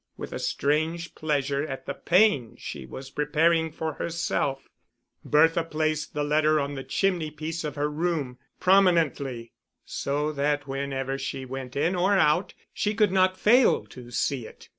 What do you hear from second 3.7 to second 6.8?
for herself, Bertha placed the letter on